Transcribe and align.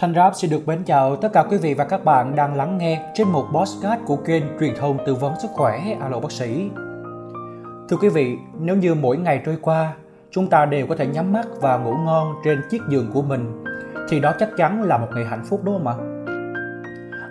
Thanh 0.00 0.14
Rap 0.14 0.34
xin 0.36 0.50
được 0.50 0.68
mến 0.68 0.84
chào 0.84 1.16
tất 1.16 1.28
cả 1.32 1.42
quý 1.42 1.56
vị 1.56 1.74
và 1.74 1.84
các 1.84 2.04
bạn 2.04 2.36
đang 2.36 2.54
lắng 2.54 2.78
nghe 2.78 3.02
trên 3.14 3.28
một 3.28 3.46
podcast 3.54 4.00
của 4.06 4.16
kênh 4.16 4.42
truyền 4.60 4.74
thông 4.78 4.98
tư 5.06 5.14
vấn 5.14 5.32
sức 5.42 5.48
khỏe 5.54 5.96
Alo 6.00 6.20
Bác 6.20 6.32
sĩ. 6.32 6.70
Thưa 7.88 7.96
quý 8.00 8.08
vị, 8.08 8.38
nếu 8.60 8.76
như 8.76 8.94
mỗi 8.94 9.16
ngày 9.16 9.42
trôi 9.46 9.58
qua, 9.62 9.92
chúng 10.30 10.50
ta 10.50 10.66
đều 10.66 10.86
có 10.86 10.96
thể 10.96 11.06
nhắm 11.06 11.32
mắt 11.32 11.46
và 11.60 11.76
ngủ 11.76 11.94
ngon 11.94 12.34
trên 12.44 12.62
chiếc 12.70 12.82
giường 12.88 13.10
của 13.14 13.22
mình, 13.22 13.64
thì 14.08 14.20
đó 14.20 14.32
chắc 14.38 14.48
chắn 14.56 14.82
là 14.82 14.98
một 14.98 15.08
ngày 15.14 15.24
hạnh 15.24 15.44
phúc 15.48 15.60
đúng 15.64 15.74
không 15.74 15.86
ạ? 15.86 15.96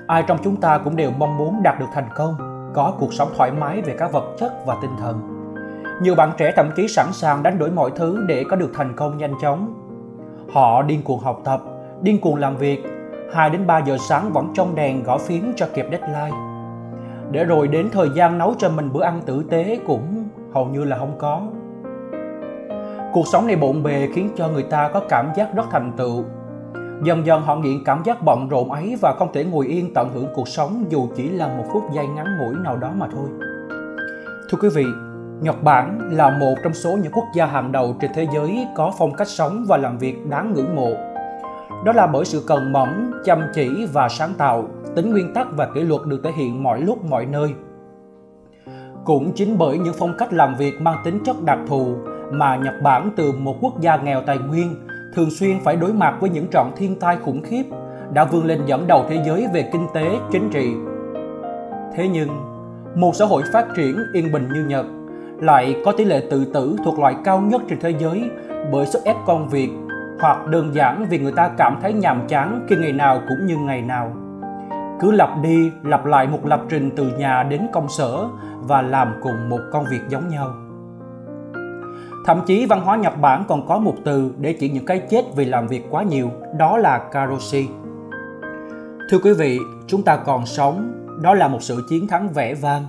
Ai 0.08 0.24
trong 0.28 0.38
chúng 0.44 0.62
ta 0.62 0.78
cũng 0.78 0.96
đều 0.96 1.12
mong 1.12 1.38
muốn 1.38 1.64
đạt 1.64 1.80
được 1.80 1.90
thành 1.94 2.10
công, 2.16 2.36
có 2.74 2.94
cuộc 3.00 3.14
sống 3.14 3.30
thoải 3.38 3.52
mái 3.52 3.82
về 3.82 3.96
các 4.00 4.12
vật 4.12 4.36
chất 4.40 4.54
và 4.66 4.76
tinh 4.82 4.92
thần. 5.00 5.22
Nhiều 6.02 6.16
bạn 6.16 6.32
trẻ 6.38 6.54
thậm 6.56 6.70
chí 6.76 6.88
sẵn 6.88 7.14
sàng 7.14 7.44
đánh 7.44 7.58
đổi 7.58 7.72
mọi 7.72 7.92
thứ 7.96 8.26
để 8.28 8.44
có 8.50 8.56
được 8.56 8.72
thành 8.74 8.94
công 8.96 9.18
nhanh 9.18 9.34
chóng. 9.42 9.74
Họ 10.54 10.82
điên 10.82 11.02
cuồng 11.04 11.20
học 11.20 11.42
tập, 11.44 11.62
điên 12.02 12.22
cuồng 12.22 12.36
làm 12.36 12.58
việc, 12.58 12.84
2 13.34 13.50
đến 13.50 13.68
3 13.68 13.78
giờ 13.78 13.98
sáng 14.10 14.34
vẫn 14.34 14.52
trong 14.54 14.76
đèn 14.76 15.04
gõ 15.04 15.18
phím 15.18 15.54
cho 15.56 15.68
kịp 15.74 15.86
deadline. 15.92 16.38
Để 17.32 17.44
rồi 17.44 17.68
đến 17.68 17.90
thời 17.92 18.10
gian 18.10 18.38
nấu 18.38 18.54
cho 18.58 18.70
mình 18.70 18.94
bữa 18.94 19.04
ăn 19.04 19.22
tử 19.26 19.44
tế 19.50 19.80
cũng 19.88 20.30
hầu 20.54 20.66
như 20.66 20.84
là 20.84 20.98
không 20.98 21.16
có. 21.18 21.42
Cuộc 23.14 23.28
sống 23.28 23.48
này 23.48 23.56
bộn 23.56 23.84
bề 23.84 24.08
khiến 24.14 24.30
cho 24.36 24.48
người 24.48 24.64
ta 24.64 24.90
có 24.94 25.02
cảm 25.10 25.30
giác 25.36 25.56
rất 25.56 25.64
thành 25.72 25.92
tựu. 25.98 26.24
Dần 27.04 27.26
dần 27.26 27.42
họ 27.42 27.56
nghiện 27.56 27.84
cảm 27.86 28.04
giác 28.06 28.24
bận 28.26 28.48
rộn 28.50 28.72
ấy 28.72 28.98
và 29.02 29.16
không 29.20 29.34
thể 29.34 29.46
ngồi 29.46 29.68
yên 29.68 29.94
tận 29.94 30.10
hưởng 30.14 30.28
cuộc 30.36 30.48
sống 30.48 30.86
dù 30.90 31.08
chỉ 31.16 31.30
là 31.30 31.48
một 31.48 31.64
phút 31.74 31.84
giây 31.94 32.08
ngắn 32.08 32.26
ngủi 32.40 32.56
nào 32.64 32.78
đó 32.78 32.92
mà 32.98 33.08
thôi. 33.12 33.30
Thưa 34.50 34.58
quý 34.62 34.70
vị, 34.76 34.86
Nhật 35.42 35.64
Bản 35.64 36.10
là 36.12 36.30
một 36.30 36.56
trong 36.64 36.74
số 36.74 36.98
những 37.04 37.12
quốc 37.12 37.26
gia 37.36 37.46
hàng 37.46 37.72
đầu 37.72 37.96
trên 38.02 38.12
thế 38.16 38.28
giới 38.34 38.68
có 38.76 38.92
phong 38.98 39.14
cách 39.14 39.28
sống 39.28 39.66
và 39.68 39.78
làm 39.78 39.98
việc 39.98 40.30
đáng 40.30 40.54
ngưỡng 40.54 40.76
mộ 40.76 41.07
đó 41.88 41.94
là 41.94 42.08
bởi 42.08 42.26
sự 42.26 42.44
cần 42.48 42.74
mẫn, 42.74 43.12
chăm 43.26 43.42
chỉ 43.54 43.88
và 43.94 44.10
sáng 44.10 44.34
tạo, 44.38 44.68
tính 44.96 45.12
nguyên 45.12 45.34
tắc 45.34 45.48
và 45.56 45.68
kỷ 45.76 45.82
luật 45.82 46.02
được 46.06 46.22
thể 46.24 46.32
hiện 46.38 46.64
mọi 46.64 46.82
lúc 46.82 47.06
mọi 47.06 47.26
nơi. 47.26 47.54
Cũng 49.06 49.32
chính 49.36 49.58
bởi 49.58 49.78
những 49.78 49.94
phong 50.00 50.18
cách 50.18 50.34
làm 50.34 50.56
việc 50.56 50.82
mang 50.82 51.02
tính 51.06 51.20
chất 51.26 51.44
đặc 51.44 51.60
thù 51.68 51.96
mà 52.32 52.56
Nhật 52.56 52.74
Bản 52.84 53.12
từ 53.18 53.32
một 53.32 53.56
quốc 53.62 53.82
gia 53.82 53.98
nghèo 53.98 54.22
tài 54.22 54.38
nguyên 54.38 54.76
thường 55.16 55.30
xuyên 55.32 55.60
phải 55.64 55.76
đối 55.76 55.94
mặt 55.94 56.18
với 56.20 56.30
những 56.30 56.48
trận 56.52 56.72
thiên 56.76 57.00
tai 57.00 57.18
khủng 57.18 57.42
khiếp 57.42 57.64
đã 58.14 58.24
vươn 58.24 58.46
lên 58.46 58.62
dẫn 58.66 58.88
đầu 58.88 59.06
thế 59.10 59.24
giới 59.26 59.48
về 59.54 59.70
kinh 59.74 59.88
tế, 59.94 60.20
chính 60.32 60.50
trị. 60.50 60.74
Thế 61.96 62.08
nhưng, 62.08 62.30
một 62.96 63.16
xã 63.16 63.26
hội 63.26 63.44
phát 63.54 63.68
triển 63.76 63.96
yên 64.14 64.32
bình 64.32 64.48
như 64.54 64.66
Nhật 64.66 64.86
lại 65.42 65.76
có 65.86 65.92
tỷ 65.92 66.06
lệ 66.06 66.28
tự 66.32 66.46
tử 66.54 66.76
thuộc 66.86 67.00
loại 67.00 67.16
cao 67.24 67.42
nhất 67.42 67.62
trên 67.70 67.80
thế 67.80 67.94
giới 68.00 68.24
bởi 68.72 68.86
sức 68.86 69.04
ép 69.04 69.16
công 69.26 69.50
việc 69.50 69.70
hoặc 70.20 70.48
đơn 70.48 70.76
giản 70.76 71.06
vì 71.10 71.20
người 71.20 71.32
ta 71.32 71.50
cảm 71.58 71.80
thấy 71.82 71.94
nhàm 71.94 72.28
chán 72.28 72.66
khi 72.70 72.76
ngày 72.76 72.94
nào 72.94 73.22
cũng 73.30 73.46
như 73.46 73.58
ngày 73.58 73.82
nào. 73.82 74.12
Cứ 75.00 75.12
lặp 75.12 75.30
đi 75.42 75.72
lặp 75.84 76.06
lại 76.06 76.28
một 76.28 76.46
lập 76.46 76.62
trình 76.70 76.92
từ 76.96 77.12
nhà 77.18 77.44
đến 77.44 77.68
công 77.74 77.90
sở 77.90 78.28
và 78.62 78.82
làm 78.82 79.14
cùng 79.24 79.50
một 79.50 79.60
công 79.72 79.86
việc 79.92 80.02
giống 80.10 80.28
nhau. 80.28 80.54
Thậm 82.26 82.42
chí 82.46 82.66
văn 82.66 82.82
hóa 82.82 82.98
Nhật 82.98 83.22
Bản 83.22 83.44
còn 83.48 83.68
có 83.68 83.80
một 83.80 83.96
từ 84.06 84.34
để 84.38 84.54
chỉ 84.60 84.70
những 84.70 84.86
cái 84.86 85.00
chết 85.10 85.26
vì 85.36 85.46
làm 85.46 85.68
việc 85.68 85.88
quá 85.90 86.04
nhiều, 86.04 86.32
đó 86.58 86.78
là 86.78 86.98
karoshi. 86.98 87.68
Thưa 89.10 89.18
quý 89.24 89.34
vị, 89.34 89.60
chúng 89.88 90.04
ta 90.04 90.18
còn 90.18 90.46
sống, 90.46 90.94
đó 91.22 91.34
là 91.34 91.48
một 91.48 91.62
sự 91.62 91.86
chiến 91.90 92.08
thắng 92.08 92.30
vẻ 92.30 92.54
vang. 92.54 92.86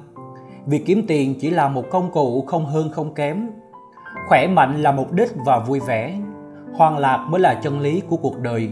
Việc 0.66 0.82
kiếm 0.86 1.04
tiền 1.08 1.34
chỉ 1.40 1.50
là 1.50 1.68
một 1.68 1.84
công 1.90 2.10
cụ 2.10 2.44
không 2.46 2.66
hơn 2.66 2.90
không 2.92 3.14
kém. 3.14 3.50
Khỏe 4.28 4.46
mạnh 4.46 4.82
là 4.82 4.92
mục 4.92 5.12
đích 5.12 5.28
và 5.46 5.58
vui 5.58 5.80
vẻ 5.80 6.14
hoang 6.76 6.98
lạc 6.98 7.26
mới 7.30 7.40
là 7.40 7.54
chân 7.54 7.80
lý 7.80 8.02
của 8.08 8.16
cuộc 8.16 8.38
đời. 8.38 8.70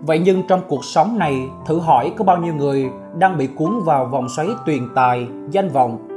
Vậy 0.00 0.22
nhưng 0.24 0.42
trong 0.48 0.60
cuộc 0.68 0.84
sống 0.84 1.18
này, 1.18 1.48
thử 1.66 1.78
hỏi 1.78 2.12
có 2.16 2.24
bao 2.24 2.36
nhiêu 2.36 2.54
người 2.54 2.90
đang 3.18 3.38
bị 3.38 3.46
cuốn 3.46 3.70
vào 3.84 4.06
vòng 4.06 4.28
xoáy 4.28 4.48
tuyền 4.66 4.88
tài, 4.94 5.28
danh 5.50 5.68
vọng? 5.68 6.08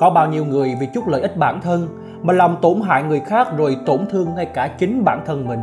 Có 0.00 0.10
bao 0.10 0.28
nhiêu 0.28 0.44
người 0.44 0.76
vì 0.80 0.88
chút 0.94 1.08
lợi 1.08 1.20
ích 1.20 1.36
bản 1.36 1.60
thân 1.60 1.88
mà 2.22 2.32
làm 2.32 2.56
tổn 2.62 2.80
hại 2.80 3.02
người 3.02 3.20
khác 3.20 3.48
rồi 3.56 3.76
tổn 3.86 4.06
thương 4.10 4.34
ngay 4.34 4.46
cả 4.46 4.68
chính 4.78 5.04
bản 5.04 5.22
thân 5.26 5.48
mình? 5.48 5.60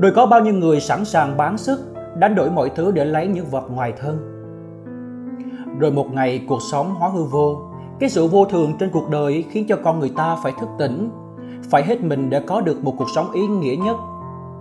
Rồi 0.00 0.12
có 0.16 0.26
bao 0.26 0.40
nhiêu 0.40 0.54
người 0.54 0.80
sẵn 0.80 1.04
sàng 1.04 1.36
bán 1.36 1.58
sức, 1.58 1.80
đánh 2.18 2.34
đổi 2.34 2.50
mọi 2.50 2.70
thứ 2.74 2.90
để 2.90 3.04
lấy 3.04 3.26
những 3.26 3.46
vật 3.50 3.64
ngoài 3.70 3.92
thân? 4.00 4.18
Rồi 5.78 5.92
một 5.92 6.06
ngày 6.12 6.44
cuộc 6.48 6.60
sống 6.72 6.94
hóa 6.94 7.08
hư 7.08 7.24
vô. 7.24 7.58
Cái 8.00 8.08
sự 8.08 8.26
vô 8.26 8.44
thường 8.44 8.72
trên 8.78 8.90
cuộc 8.90 9.10
đời 9.10 9.44
khiến 9.50 9.66
cho 9.68 9.76
con 9.84 10.00
người 10.00 10.12
ta 10.16 10.36
phải 10.42 10.52
thức 10.60 10.68
tỉnh 10.78 11.10
phải 11.70 11.82
hết 11.84 12.02
mình 12.02 12.30
để 12.30 12.40
có 12.40 12.60
được 12.60 12.84
một 12.84 12.94
cuộc 12.98 13.08
sống 13.14 13.32
ý 13.32 13.46
nghĩa 13.46 13.76
nhất. 13.76 13.96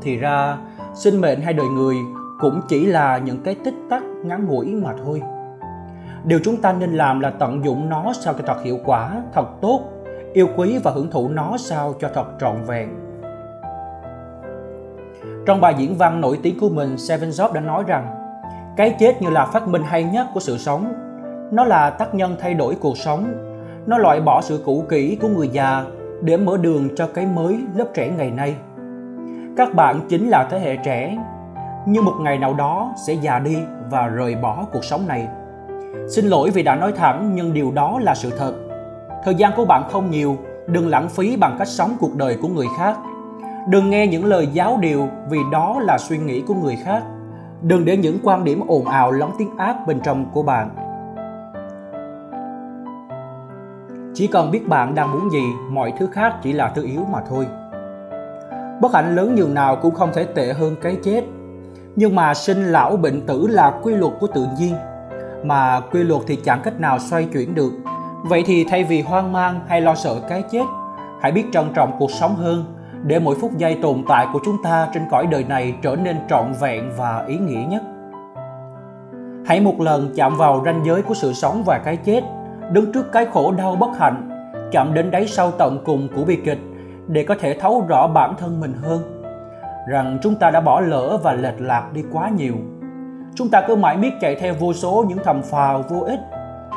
Thì 0.01 0.17
ra, 0.17 0.57
sinh 0.93 1.21
mệnh 1.21 1.41
hay 1.41 1.53
đời 1.53 1.67
người 1.67 1.95
cũng 2.39 2.61
chỉ 2.67 2.85
là 2.85 3.17
những 3.17 3.43
cái 3.43 3.55
tích 3.63 3.75
tắc 3.89 4.03
ngắn 4.23 4.45
ngủi 4.45 4.65
mà 4.65 4.93
thôi. 5.05 5.21
Điều 6.23 6.39
chúng 6.43 6.57
ta 6.57 6.73
nên 6.73 6.93
làm 6.93 7.19
là 7.19 7.29
tận 7.29 7.65
dụng 7.65 7.89
nó 7.89 8.13
sao 8.13 8.33
cho 8.33 8.43
thật 8.47 8.63
hiệu 8.63 8.79
quả, 8.85 9.21
thật 9.33 9.45
tốt, 9.61 9.81
yêu 10.33 10.47
quý 10.57 10.77
và 10.83 10.91
hưởng 10.91 11.11
thụ 11.11 11.29
nó 11.29 11.57
sao 11.57 11.93
cho 11.99 12.09
thật 12.13 12.25
trọn 12.39 12.55
vẹn. 12.67 12.89
Trong 15.45 15.61
bài 15.61 15.75
diễn 15.77 15.97
văn 15.97 16.21
nổi 16.21 16.39
tiếng 16.43 16.59
của 16.59 16.69
mình, 16.69 16.97
Seven 16.97 17.29
Jobs 17.29 17.51
đã 17.51 17.61
nói 17.61 17.83
rằng, 17.87 18.15
cái 18.77 18.95
chết 18.99 19.21
như 19.21 19.29
là 19.29 19.45
phát 19.45 19.67
minh 19.67 19.83
hay 19.83 20.03
nhất 20.03 20.27
của 20.33 20.39
sự 20.39 20.57
sống. 20.57 20.93
Nó 21.51 21.63
là 21.63 21.89
tác 21.89 22.15
nhân 22.15 22.35
thay 22.39 22.53
đổi 22.53 22.75
cuộc 22.81 22.97
sống. 22.97 23.33
Nó 23.85 23.97
loại 23.97 24.21
bỏ 24.21 24.41
sự 24.41 24.61
cũ 24.65 24.85
kỹ 24.89 25.17
của 25.21 25.27
người 25.27 25.47
già 25.47 25.85
để 26.23 26.37
mở 26.37 26.57
đường 26.57 26.89
cho 26.95 27.07
cái 27.07 27.25
mới 27.25 27.59
lớp 27.75 27.85
trẻ 27.93 28.09
ngày 28.17 28.31
nay. 28.31 28.55
Các 29.57 29.75
bạn 29.75 29.99
chính 30.09 30.29
là 30.29 30.47
thế 30.51 30.59
hệ 30.59 30.75
trẻ, 30.75 31.17
nhưng 31.87 32.05
một 32.05 32.13
ngày 32.21 32.37
nào 32.37 32.53
đó 32.53 32.93
sẽ 33.07 33.13
già 33.13 33.39
đi 33.39 33.57
và 33.91 34.07
rời 34.07 34.35
bỏ 34.35 34.65
cuộc 34.73 34.83
sống 34.83 35.07
này. 35.07 35.27
Xin 36.09 36.25
lỗi 36.25 36.49
vì 36.49 36.63
đã 36.63 36.75
nói 36.75 36.91
thẳng 36.91 37.31
nhưng 37.35 37.53
điều 37.53 37.71
đó 37.71 37.99
là 38.01 38.15
sự 38.15 38.31
thật. 38.37 38.53
Thời 39.23 39.35
gian 39.35 39.51
của 39.55 39.65
bạn 39.65 39.83
không 39.89 40.11
nhiều, 40.11 40.37
đừng 40.67 40.89
lãng 40.89 41.09
phí 41.09 41.37
bằng 41.37 41.55
cách 41.59 41.67
sống 41.67 41.95
cuộc 41.99 42.15
đời 42.15 42.37
của 42.41 42.47
người 42.47 42.67
khác. 42.77 42.97
Đừng 43.67 43.89
nghe 43.89 44.07
những 44.07 44.25
lời 44.25 44.47
giáo 44.53 44.77
điều 44.81 45.07
vì 45.29 45.39
đó 45.51 45.79
là 45.79 45.97
suy 45.97 46.17
nghĩ 46.17 46.41
của 46.41 46.53
người 46.53 46.77
khác. 46.83 47.03
Đừng 47.61 47.85
để 47.85 47.97
những 47.97 48.17
quan 48.23 48.43
điểm 48.43 48.61
ồn 48.67 48.85
ào 48.85 49.11
lóng 49.11 49.31
tiếng 49.37 49.57
ác 49.57 49.87
bên 49.87 49.99
trong 49.99 50.25
của 50.33 50.43
bạn 50.43 50.69
Chỉ 54.13 54.27
cần 54.27 54.51
biết 54.51 54.67
bạn 54.67 54.95
đang 54.95 55.11
muốn 55.11 55.31
gì, 55.31 55.43
mọi 55.69 55.93
thứ 55.99 56.07
khác 56.11 56.33
chỉ 56.41 56.53
là 56.53 56.71
thứ 56.75 56.83
yếu 56.83 57.05
mà 57.11 57.19
thôi. 57.29 57.47
Bất 58.81 58.93
hạnh 58.93 59.15
lớn 59.15 59.35
nhường 59.35 59.53
nào 59.53 59.75
cũng 59.75 59.95
không 59.95 60.09
thể 60.13 60.23
tệ 60.23 60.53
hơn 60.53 60.75
cái 60.81 60.97
chết. 61.03 61.23
Nhưng 61.95 62.15
mà 62.15 62.33
sinh 62.33 62.71
lão 62.71 62.97
bệnh 62.97 63.21
tử 63.21 63.47
là 63.47 63.79
quy 63.83 63.95
luật 63.95 64.13
của 64.19 64.27
tự 64.27 64.47
nhiên. 64.59 64.75
Mà 65.43 65.79
quy 65.91 66.03
luật 66.03 66.21
thì 66.27 66.35
chẳng 66.35 66.61
cách 66.63 66.79
nào 66.79 66.99
xoay 66.99 67.25
chuyển 67.33 67.55
được. 67.55 67.71
Vậy 68.23 68.43
thì 68.45 68.65
thay 68.69 68.83
vì 68.83 69.01
hoang 69.01 69.31
mang 69.31 69.59
hay 69.67 69.81
lo 69.81 69.95
sợ 69.95 70.15
cái 70.29 70.43
chết, 70.51 70.63
hãy 71.21 71.31
biết 71.31 71.45
trân 71.53 71.73
trọng 71.73 71.91
cuộc 71.99 72.11
sống 72.11 72.35
hơn 72.35 72.65
để 73.03 73.19
mỗi 73.19 73.35
phút 73.35 73.57
giây 73.57 73.79
tồn 73.81 74.03
tại 74.07 74.27
của 74.33 74.39
chúng 74.45 74.63
ta 74.63 74.87
trên 74.93 75.03
cõi 75.11 75.27
đời 75.27 75.43
này 75.43 75.75
trở 75.81 75.95
nên 75.95 76.17
trọn 76.29 76.53
vẹn 76.61 76.91
và 76.97 77.25
ý 77.27 77.37
nghĩa 77.37 77.65
nhất. 77.69 77.83
Hãy 79.45 79.61
một 79.61 79.81
lần 79.81 80.13
chạm 80.15 80.37
vào 80.37 80.61
ranh 80.65 80.83
giới 80.85 81.01
của 81.01 81.13
sự 81.13 81.33
sống 81.33 81.63
và 81.65 81.81
cái 81.85 81.97
chết 81.97 82.23
đứng 82.71 82.91
trước 82.91 83.11
cái 83.11 83.25
khổ 83.25 83.51
đau 83.51 83.75
bất 83.75 83.97
hạnh, 83.97 84.29
chạm 84.71 84.93
đến 84.93 85.11
đáy 85.11 85.27
sâu 85.27 85.51
tận 85.51 85.79
cùng 85.85 86.07
của 86.15 86.25
bi 86.25 86.35
kịch 86.45 86.59
để 87.07 87.23
có 87.23 87.35
thể 87.39 87.57
thấu 87.59 87.85
rõ 87.87 88.07
bản 88.07 88.35
thân 88.37 88.59
mình 88.59 88.73
hơn. 88.73 89.21
Rằng 89.89 90.17
chúng 90.21 90.35
ta 90.35 90.51
đã 90.51 90.61
bỏ 90.61 90.79
lỡ 90.79 91.19
và 91.23 91.33
lệch 91.33 91.61
lạc 91.61 91.89
đi 91.93 92.03
quá 92.11 92.29
nhiều. 92.29 92.53
Chúng 93.35 93.49
ta 93.49 93.63
cứ 93.67 93.75
mãi 93.75 93.97
miết 93.97 94.13
chạy 94.21 94.35
theo 94.35 94.53
vô 94.59 94.73
số 94.73 95.05
những 95.09 95.17
thầm 95.23 95.41
phào 95.41 95.81
vô 95.89 95.99
ích. 95.99 96.19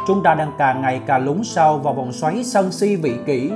Chúng 0.06 0.22
ta 0.22 0.34
đang 0.34 0.52
càng 0.58 0.82
ngày 0.82 1.00
càng 1.06 1.24
lún 1.24 1.44
sâu 1.44 1.78
vào 1.78 1.94
vòng 1.94 2.12
xoáy 2.12 2.44
sân 2.44 2.72
si 2.72 2.96
vị 2.96 3.14
kỷ, 3.26 3.50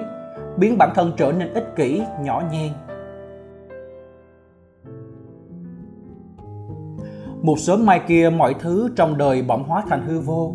biến 0.56 0.78
bản 0.78 0.90
thân 0.94 1.12
trở 1.16 1.32
nên 1.32 1.54
ích 1.54 1.76
kỷ, 1.76 2.02
nhỏ 2.22 2.42
nhen. 2.52 2.72
Một 7.42 7.58
sớm 7.58 7.86
mai 7.86 8.00
kia 8.08 8.30
mọi 8.36 8.54
thứ 8.54 8.88
trong 8.96 9.18
đời 9.18 9.42
bỗng 9.42 9.64
hóa 9.64 9.82
thành 9.88 10.06
hư 10.06 10.20
vô 10.20 10.54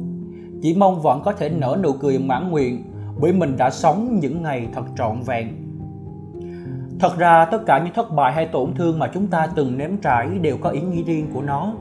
chỉ 0.62 0.74
mong 0.74 1.02
vẫn 1.02 1.22
có 1.26 1.32
thể 1.32 1.50
nở 1.50 1.78
nụ 1.84 1.94
cười 1.94 2.20
mãn 2.20 2.52
nguyện 2.52 2.84
bởi 3.20 3.34
mình 3.34 3.58
đã 3.58 3.70
sống 3.70 4.20
những 4.20 4.44
ngày 4.44 4.68
thật 4.74 4.84
trọn 4.98 5.22
vẹn. 5.26 5.48
Thật 7.00 7.18
ra 7.18 7.46
tất 7.46 7.66
cả 7.66 7.80
những 7.80 7.94
thất 7.94 8.12
bại 8.16 8.34
hay 8.34 8.46
tổn 8.46 8.74
thương 8.74 9.00
mà 9.00 9.08
chúng 9.14 9.28
ta 9.28 9.48
từng 9.56 9.78
nếm 9.78 9.98
trải 9.98 10.28
đều 10.42 10.58
có 10.58 10.70
ý 10.70 10.82
nghĩa 10.82 11.04
riêng 11.04 11.28
của 11.34 11.42
nó. 11.42 11.74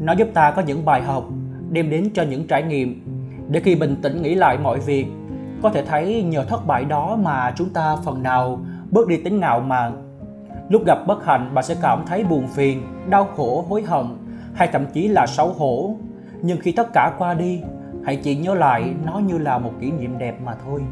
Nó 0.00 0.12
giúp 0.12 0.28
ta 0.34 0.50
có 0.50 0.62
những 0.62 0.84
bài 0.84 1.02
học, 1.02 1.24
đem 1.70 1.90
đến 1.90 2.10
cho 2.14 2.22
những 2.22 2.46
trải 2.46 2.62
nghiệm 2.62 3.02
để 3.48 3.60
khi 3.60 3.74
bình 3.74 3.96
tĩnh 4.02 4.22
nghĩ 4.22 4.34
lại 4.34 4.58
mọi 4.58 4.80
việc, 4.80 5.06
có 5.62 5.70
thể 5.70 5.84
thấy 5.84 6.22
nhờ 6.22 6.44
thất 6.44 6.66
bại 6.66 6.84
đó 6.84 7.18
mà 7.22 7.52
chúng 7.56 7.70
ta 7.70 7.96
phần 8.04 8.22
nào 8.22 8.60
bớt 8.90 9.08
đi 9.08 9.16
tính 9.16 9.40
ngạo 9.40 9.60
mạn. 9.60 10.02
Lúc 10.68 10.84
gặp 10.86 10.98
bất 11.06 11.24
hạnh, 11.24 11.50
bạn 11.54 11.64
sẽ 11.64 11.76
cảm 11.82 12.04
thấy 12.06 12.24
buồn 12.24 12.46
phiền, 12.48 12.82
đau 13.10 13.24
khổ, 13.36 13.64
hối 13.68 13.82
hận 13.82 14.06
hay 14.54 14.68
thậm 14.72 14.86
chí 14.92 15.08
là 15.08 15.26
xấu 15.26 15.48
hổ. 15.48 15.96
Nhưng 16.42 16.58
khi 16.60 16.72
tất 16.72 16.92
cả 16.92 17.12
qua 17.18 17.34
đi, 17.34 17.60
hãy 18.06 18.16
chỉ 18.16 18.36
nhớ 18.36 18.54
lại 18.54 18.94
nó 19.04 19.18
như 19.18 19.38
là 19.38 19.58
một 19.58 19.72
kỷ 19.80 19.90
niệm 19.90 20.18
đẹp 20.18 20.36
mà 20.44 20.54
thôi 20.64 20.82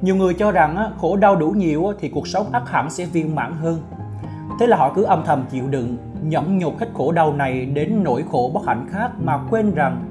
nhiều 0.00 0.16
người 0.16 0.34
cho 0.34 0.52
rằng 0.52 0.92
khổ 1.00 1.16
đau 1.16 1.36
đủ 1.36 1.50
nhiều 1.50 1.92
thì 2.00 2.08
cuộc 2.08 2.28
sống 2.28 2.46
ắt 2.52 2.62
hẳn 2.66 2.90
sẽ 2.90 3.04
viên 3.04 3.34
mãn 3.34 3.54
hơn 3.56 3.82
Thế 4.60 4.66
là 4.66 4.76
họ 4.76 4.92
cứ 4.94 5.02
âm 5.02 5.22
thầm 5.26 5.44
chịu 5.50 5.68
đựng, 5.68 5.96
nhẫn 6.22 6.58
nhục 6.58 6.78
hết 6.78 6.86
khổ 6.94 7.12
đau 7.12 7.32
này 7.32 7.66
đến 7.66 8.00
nỗi 8.04 8.24
khổ 8.30 8.50
bất 8.54 8.66
hạnh 8.66 8.86
khác 8.90 9.10
mà 9.18 9.38
quên 9.50 9.74
rằng 9.74 10.04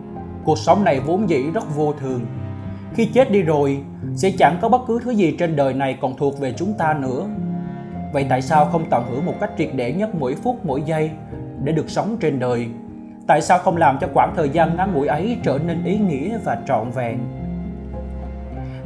cuộc 0.44 0.58
sống 0.58 0.84
này 0.84 1.00
vốn 1.00 1.30
dĩ 1.30 1.52
rất 1.54 1.76
vô 1.76 1.94
thường. 1.94 2.22
Khi 2.94 3.06
chết 3.06 3.32
đi 3.32 3.42
rồi, 3.42 3.84
sẽ 4.16 4.32
chẳng 4.38 4.58
có 4.62 4.70
bất 4.70 4.82
cứ 4.88 5.00
thứ 5.04 5.12
gì 5.12 5.36
trên 5.40 5.56
đời 5.56 5.74
này 5.74 5.98
còn 6.02 6.18
thuộc 6.18 6.40
về 6.40 6.54
chúng 6.58 6.74
ta 6.74 6.94
nữa. 6.94 7.26
Vậy 8.14 8.26
tại 8.30 8.42
sao 8.42 8.66
không 8.66 8.86
tận 8.90 9.04
hưởng 9.10 9.26
một 9.26 9.34
cách 9.40 9.52
triệt 9.58 9.70
để 9.76 9.94
nhất 9.94 10.16
mỗi 10.16 10.36
phút 10.36 10.66
mỗi 10.66 10.82
giây 10.82 11.12
để 11.64 11.72
được 11.72 11.90
sống 11.90 12.18
trên 12.20 12.40
đời? 12.40 12.68
Tại 13.28 13.42
sao 13.42 13.60
không 13.60 13.78
làm 13.78 13.98
cho 14.02 14.08
khoảng 14.14 14.34
thời 14.36 14.50
gian 14.50 14.76
ngắn 14.76 14.94
ngủi 14.94 15.08
ấy 15.08 15.38
trở 15.44 15.60
nên 15.66 15.84
ý 15.84 15.98
nghĩa 15.98 16.38
và 16.46 16.58
trọn 16.68 16.90
vẹn? 16.90 17.20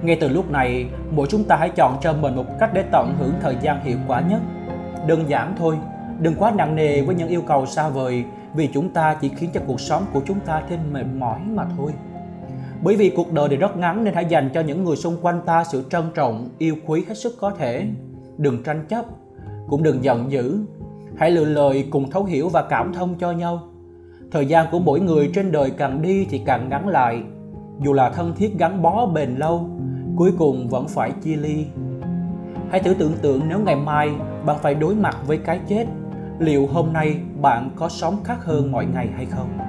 Ngay 0.02 0.18
từ 0.22 0.30
lúc 0.30 0.52
này, 0.52 0.86
mỗi 1.12 1.28
chúng 1.30 1.44
ta 1.44 1.56
hãy 1.56 1.70
chọn 1.70 1.98
cho 2.02 2.14
mình 2.14 2.36
một 2.36 2.46
cách 2.60 2.70
để 2.74 2.84
tận 2.92 3.16
hưởng 3.20 3.34
thời 3.42 3.56
gian 3.62 3.84
hiệu 3.84 3.98
quả 4.08 4.22
nhất. 4.22 4.42
Đơn 5.08 5.30
giản 5.30 5.56
thôi, 5.58 5.78
đừng 6.20 6.36
quá 6.36 6.52
nặng 6.52 6.76
nề 6.76 7.02
với 7.02 7.16
những 7.16 7.28
yêu 7.28 7.42
cầu 7.42 7.66
xa 7.66 7.90
vời 7.90 8.24
vì 8.54 8.70
chúng 8.74 8.90
ta 8.90 9.18
chỉ 9.22 9.30
khiến 9.30 9.50
cho 9.54 9.62
cuộc 9.68 9.82
sống 9.82 10.06
của 10.14 10.22
chúng 10.26 10.40
ta 10.40 10.62
thêm 10.70 10.80
mệt 10.92 11.06
mỏi 11.18 11.40
mà 11.40 11.66
thôi. 11.78 11.92
Bởi 12.84 12.96
vì 12.96 13.10
cuộc 13.10 13.34
đời 13.34 13.50
thì 13.50 13.56
rất 13.56 13.78
ngắn 13.78 14.04
nên 14.04 14.14
hãy 14.14 14.26
dành 14.26 14.50
cho 14.54 14.62
những 14.62 14.84
người 14.84 14.96
xung 14.96 15.18
quanh 15.22 15.42
ta 15.46 15.64
sự 15.64 15.84
trân 15.90 16.04
trọng, 16.16 16.50
yêu 16.58 16.76
quý 16.86 17.04
hết 17.08 17.16
sức 17.16 17.36
có 17.40 17.52
thể. 17.52 17.86
Đừng 18.38 18.64
tranh 18.64 18.86
chấp, 18.90 19.06
cũng 19.70 19.84
đừng 19.84 20.04
giận 20.04 20.32
dữ. 20.32 20.60
Hãy 21.18 21.32
lựa 21.32 21.46
lời 21.46 21.88
cùng 21.92 22.12
thấu 22.12 22.24
hiểu 22.24 22.50
và 22.50 22.62
cảm 22.70 22.94
thông 22.94 23.16
cho 23.20 23.32
nhau. 23.32 23.64
Thời 24.32 24.46
gian 24.46 24.66
của 24.72 24.80
mỗi 24.80 25.00
người 25.00 25.32
trên 25.34 25.52
đời 25.52 25.72
càng 25.78 26.02
đi 26.02 26.28
thì 26.30 26.42
càng 26.46 26.70
ngắn 26.70 26.88
lại. 26.88 27.24
Dù 27.84 27.94
là 27.94 28.10
thân 28.10 28.34
thiết 28.36 28.54
gắn 28.60 28.82
bó 28.82 29.06
bền 29.06 29.36
lâu, 29.36 29.70
cuối 30.16 30.32
cùng 30.38 30.70
vẫn 30.70 30.88
phải 30.88 31.12
chia 31.24 31.36
ly. 31.36 31.66
Hãy 32.72 32.80
thử 32.80 32.94
tưởng 32.94 33.14
tượng 33.22 33.42
nếu 33.50 33.60
ngày 33.60 33.76
mai 33.76 34.10
bạn 34.46 34.58
phải 34.62 34.76
đối 34.76 34.96
mặt 34.96 35.18
với 35.28 35.38
cái 35.38 35.60
chết, 35.68 35.86
liệu 36.40 36.68
hôm 36.68 36.94
nay 36.94 37.16
bạn 37.42 37.70
có 37.76 37.90
sống 37.90 38.18
khác 38.24 38.46
hơn 38.46 38.72
mọi 38.72 38.86
ngày 38.86 39.10
hay 39.16 39.26
không? 39.26 39.67